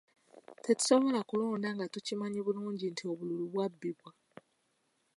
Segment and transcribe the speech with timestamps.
[0.63, 4.11] Tetusobola kulonda nga tukimanyi bulungi nti obululu bwabbibwa.